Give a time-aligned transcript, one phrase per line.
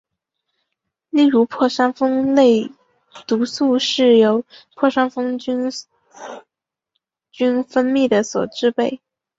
[1.11, 2.71] 例如破伤风类
[3.27, 4.43] 毒素是由
[4.73, 5.83] 破伤风梭
[7.31, 8.99] 菌分泌的所制备。